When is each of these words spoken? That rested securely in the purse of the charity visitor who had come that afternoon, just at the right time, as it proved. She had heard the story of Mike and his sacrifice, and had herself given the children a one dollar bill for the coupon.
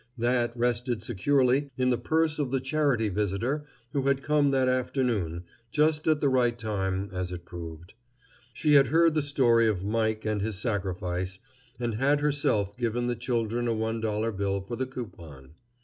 That 0.17 0.55
rested 0.57 1.03
securely 1.03 1.69
in 1.77 1.91
the 1.91 1.97
purse 1.99 2.39
of 2.39 2.49
the 2.49 2.59
charity 2.59 3.07
visitor 3.07 3.65
who 3.93 4.07
had 4.07 4.23
come 4.23 4.49
that 4.49 4.67
afternoon, 4.67 5.43
just 5.69 6.07
at 6.07 6.21
the 6.21 6.27
right 6.27 6.57
time, 6.57 7.11
as 7.13 7.31
it 7.31 7.45
proved. 7.45 7.93
She 8.51 8.73
had 8.73 8.87
heard 8.87 9.13
the 9.13 9.21
story 9.21 9.67
of 9.67 9.85
Mike 9.85 10.25
and 10.25 10.41
his 10.41 10.57
sacrifice, 10.57 11.37
and 11.79 11.93
had 12.01 12.19
herself 12.21 12.75
given 12.79 13.05
the 13.05 13.15
children 13.15 13.67
a 13.67 13.75
one 13.75 14.01
dollar 14.01 14.31
bill 14.31 14.61
for 14.61 14.75
the 14.75 14.87
coupon. 14.87 15.51